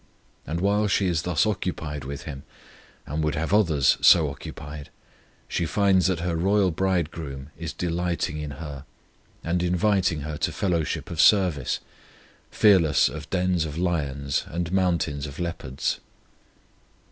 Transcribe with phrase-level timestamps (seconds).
[0.47, 2.41] And, while she is thus occupied with Him,
[3.05, 4.89] and would have others so occupied,
[5.47, 8.85] she finds that her royal Bridegroom is delighting in her,
[9.43, 11.81] and inviting her to fellowship of service,
[12.49, 15.99] fearless of dens of lions and mountains of leopards.